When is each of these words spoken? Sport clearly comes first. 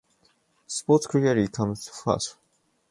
Sport 0.65 1.03
clearly 1.03 1.47
comes 1.47 1.87
first. 1.87 2.35